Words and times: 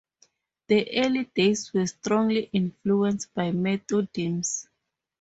The 0.65 0.97
early 1.03 1.25
days 1.25 1.71
were 1.75 1.85
strongly 1.85 2.49
influenced 2.53 3.31
by 3.35 3.51
Methodism. 3.51 4.67